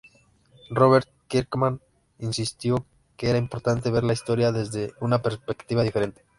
Robert 0.71 1.07
Kirkman 1.27 1.79
insistió 2.17 2.87
que 3.17 3.29
era 3.29 3.37
importante 3.37 3.91
ver 3.91 4.03
la 4.03 4.13
historia 4.13 4.51
desde 4.51 4.93
una 4.99 5.21
perspectiva 5.21 5.83
diferente. 5.83 6.23